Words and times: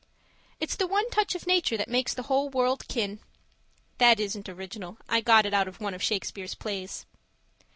It's 0.59 0.75
the 0.75 0.87
one 0.87 1.07
touch 1.11 1.35
of 1.35 1.45
nature 1.45 1.77
that 1.77 1.87
makes 1.87 2.11
the 2.15 2.23
whole 2.23 2.49
world 2.49 2.87
kin. 2.87 3.19
(That 3.99 4.19
isn't 4.19 4.49
original. 4.49 4.97
I 5.07 5.21
got 5.21 5.45
it 5.45 5.53
out 5.53 5.67
of 5.67 5.79
one 5.79 5.93
of 5.93 6.01
Shakespeare's 6.01 6.55
plays). 6.55 7.05